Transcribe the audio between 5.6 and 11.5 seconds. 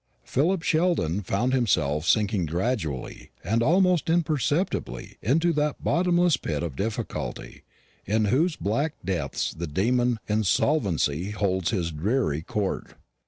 bottomless pit of difficulty in whose black depths the demon Insolvency